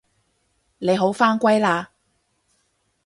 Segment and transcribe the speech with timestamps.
[0.79, 1.89] 你好返歸喇